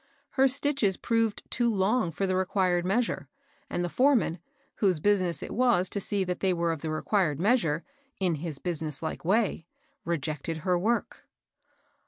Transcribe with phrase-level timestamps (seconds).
[0.31, 3.27] Her stitches proved too long for the required measure,
[3.69, 4.39] and the foreman,
[4.77, 7.83] whose business it was to see that they were of the required measure,
[8.17, 9.67] in his business hke way,
[10.03, 11.27] rejected her work.